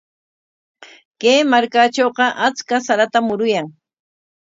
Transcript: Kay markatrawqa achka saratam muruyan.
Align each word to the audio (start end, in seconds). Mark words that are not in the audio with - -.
Kay 1.21 1.39
markatrawqa 1.51 2.25
achka 2.47 2.75
saratam 2.85 3.23
muruyan. 3.27 3.67